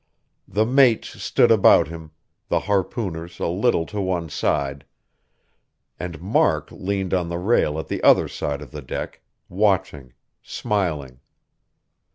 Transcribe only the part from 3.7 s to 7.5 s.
to one side; and Mark leaned on the